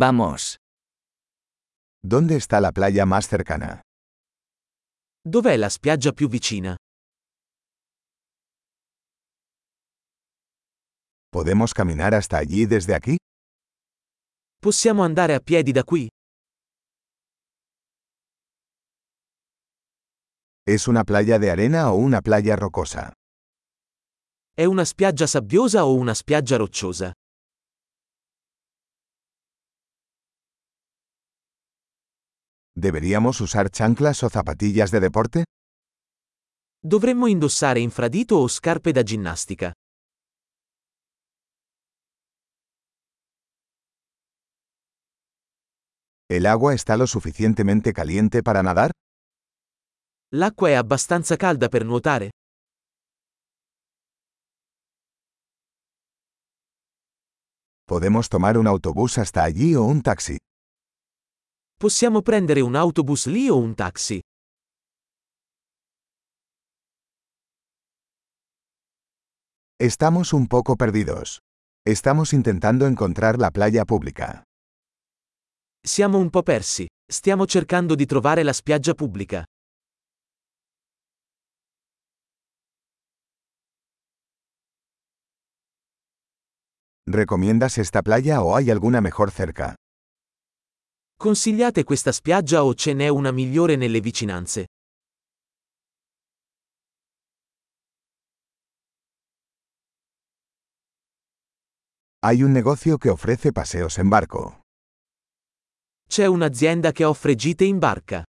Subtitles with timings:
[0.00, 0.56] Vamos.
[2.02, 3.82] ¿Dónde está la playa más cercana?
[5.28, 6.74] Dov'è la spiaggia più vicina?
[11.30, 13.18] ¿Podemos caminar hasta allí desde aquí?
[14.58, 16.08] Possiamo andare a piedi da qui?
[20.66, 23.12] ¿Es una playa de arena o una playa rocosa?
[24.54, 27.12] È una spiaggia sabbiosa o una spiaggia rocciosa?
[32.80, 35.44] ¿Deberíamos usar chanclas o zapatillas de deporte?
[36.82, 39.74] Dovremmo indossare infradito o scarpe da ginnastica?
[46.30, 48.92] ¿El agua está lo suficientemente caliente para nadar?
[50.32, 52.30] L'acqua è abbastanza calda per nuotare?
[57.84, 60.38] ¿Podemos tomar un autobús hasta allí o un taxi?
[61.80, 64.20] Possiamo prendere un autobus lì o un taxi?
[69.78, 71.38] Estamos un poco perdidos.
[71.86, 74.42] Estamos intentando encontrar la playa pública.
[75.82, 76.86] Siamo un po' persi.
[77.10, 79.42] Stiamo cercando di trovare la spiaggia pubblica.
[87.06, 89.76] ¿Recomiendas esta playa o hay alguna mejor cerca?
[91.20, 94.68] Consigliate questa spiaggia o ce n'è una migliore nelle vicinanze?
[102.20, 104.60] Hay un negocio que ofrece paseos en barco.
[106.08, 108.24] C'è un'azienda che offre gite in barca.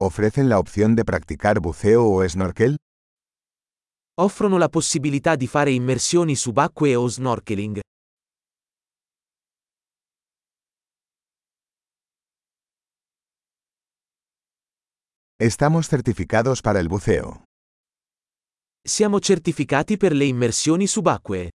[0.00, 2.78] ¿Ofrecen la opción de practicar buceo o snorkel?
[4.20, 7.78] Offrono la possibilità di fare immersioni subacquee o snorkeling.
[15.40, 17.44] Estamos certificados para el buceo.
[18.84, 21.50] Siamo certificati per le immersioni subacquee.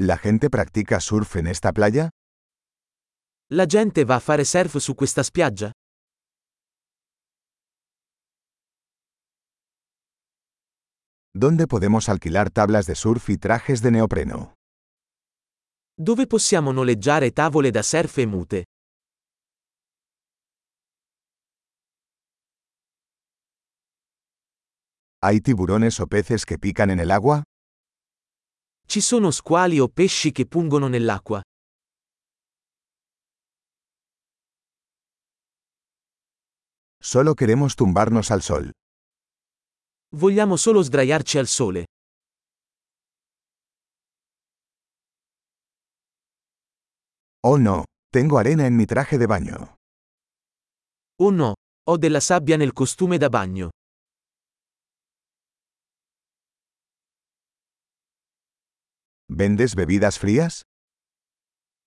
[0.00, 2.08] ¿La gente practica surf en esta playa?
[3.50, 5.70] La gente va a fare surf su questa spiaggia?
[11.40, 14.54] ¿Dónde podemos alquilar tablas de surf y trajes de neopreno?
[15.96, 18.64] Dove possiamo noleggiare tavole da surf e mute?
[25.22, 27.44] ¿Hay tiburones o peces que pican en el agua?
[28.88, 31.40] Ci sono squali o pesci che pungono nell'acqua?
[37.00, 38.72] Solo queremos tumbarnos al sol.
[40.16, 41.84] Vogliamo solo sdraiarci al sole.
[47.44, 49.76] Oh no, tengo arena en mi traje de baño.
[51.20, 51.54] Oh no,
[51.86, 53.68] ho della sabbia nel costume da bagno.
[59.30, 60.62] ¿Vendes bebidas frías?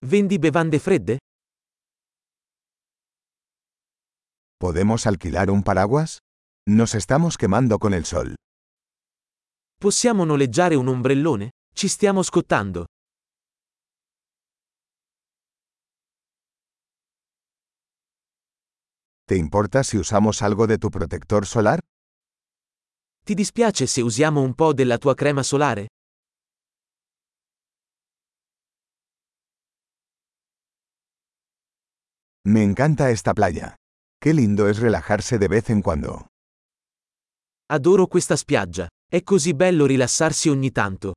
[0.03, 1.17] Vendi bevande fredde?
[4.59, 6.19] ¿Podemos alquilar un paraguas?
[6.67, 8.35] Nos estamos quemando con el sol.
[9.79, 11.49] Possiamo noleggiare un ombrellone?
[11.73, 12.85] Ci stiamo scottando.
[19.25, 21.79] ¿Te importa si usamos algo de tu protector solar?
[23.25, 25.87] Ti dispiace se usiamo un po' della tua crema solare?
[32.45, 33.75] Me encanta esta playa.
[34.19, 36.30] Qué lindo es relajarse de vez en cuando.
[37.73, 38.85] Adoro questa spiaggia.
[39.07, 41.13] È così bello rilassarsi ogni tanto.